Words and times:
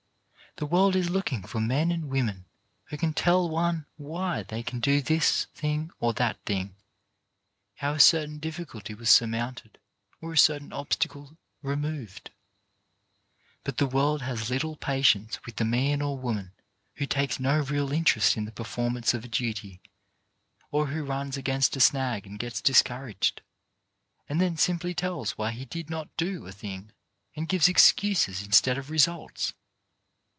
The 0.57 0.65
world 0.65 0.97
is 0.97 1.09
looking 1.09 1.43
for 1.43 1.61
men 1.61 1.93
and 1.93 2.09
women 2.09 2.43
who 2.89 2.97
can 2.97 3.13
tell 3.13 3.47
one 3.47 3.85
why 3.95 4.43
they 4.43 4.61
can 4.63 4.81
do 4.81 5.01
this 5.01 5.45
thing 5.55 5.91
or 6.01 6.13
that 6.15 6.43
thing, 6.45 6.75
how 7.75 7.93
a 7.93 8.01
certain 8.01 8.37
difficulty 8.37 8.93
was 8.93 9.09
surmounted 9.09 9.77
or 10.19 10.33
a 10.33 10.37
certain 10.37 10.73
obstacle 10.73 11.37
removed. 11.61 12.31
But 13.63 13.77
the 13.77 13.87
world 13.87 14.23
has 14.23 14.49
little 14.49 14.75
patience 14.75 15.39
with 15.45 15.55
the 15.55 15.63
man 15.63 16.01
or 16.01 16.17
woman 16.17 16.51
who 16.95 17.05
takes 17.05 17.39
no 17.39 17.61
real 17.61 17.93
interest 17.93 18.35
in 18.35 18.43
the 18.43 18.51
performance 18.51 19.13
of 19.13 19.23
a 19.23 19.29
duty, 19.29 19.81
or 20.69 20.87
who 20.87 21.05
runs 21.05 21.37
against 21.37 21.77
a 21.77 21.79
snag 21.79 22.27
and 22.27 22.37
gets 22.37 22.61
discouraged, 22.61 23.41
and 24.27 24.41
then 24.41 24.57
simply 24.57 24.93
tells 24.93 25.37
why 25.37 25.51
he 25.51 25.63
did 25.63 25.89
not 25.89 26.09
do 26.17 26.45
a 26.45 26.51
thing, 26.51 26.91
and 27.37 27.47
gives 27.47 27.69
excuses 27.69 28.43
instead 28.43 28.77
of 28.77 28.89
results. 28.89 29.53